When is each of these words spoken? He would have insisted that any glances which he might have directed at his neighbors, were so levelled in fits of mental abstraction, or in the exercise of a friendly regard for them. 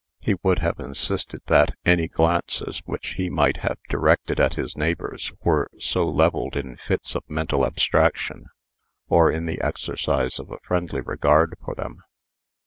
He 0.19 0.33
would 0.41 0.57
have 0.57 0.79
insisted 0.79 1.41
that 1.45 1.73
any 1.85 2.07
glances 2.07 2.81
which 2.85 3.09
he 3.17 3.29
might 3.29 3.57
have 3.57 3.77
directed 3.87 4.39
at 4.39 4.55
his 4.55 4.75
neighbors, 4.75 5.31
were 5.43 5.69
so 5.77 6.07
levelled 6.09 6.57
in 6.57 6.75
fits 6.75 7.13
of 7.13 7.21
mental 7.29 7.63
abstraction, 7.63 8.45
or 9.09 9.29
in 9.31 9.45
the 9.45 9.61
exercise 9.61 10.39
of 10.39 10.49
a 10.49 10.57
friendly 10.63 11.01
regard 11.01 11.55
for 11.63 11.75
them. 11.75 12.01